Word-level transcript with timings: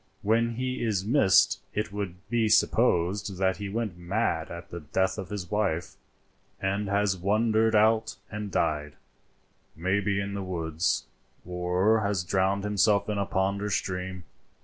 When 0.23 0.55
he 0.55 0.83
is 0.83 1.05
missed 1.05 1.59
it 1.75 1.91
will 1.93 2.13
be 2.27 2.49
supposed 2.49 3.37
that 3.37 3.57
he 3.57 3.69
went 3.69 3.99
mad 3.99 4.49
at 4.49 4.71
the 4.71 4.79
death 4.79 5.19
of 5.19 5.29
his 5.29 5.51
wife, 5.51 5.93
and 6.59 6.89
has 6.89 7.15
wandered 7.15 7.75
out 7.75 8.15
and 8.31 8.49
died, 8.49 8.93
maybe 9.75 10.19
in 10.19 10.33
the 10.33 10.41
woods, 10.41 11.05
or 11.45 11.99
has 12.01 12.23
drowned 12.23 12.63
himself 12.63 13.09
in 13.09 13.19
a 13.19 13.27
pond 13.27 13.61
or 13.61 13.69
stream. 13.69 14.23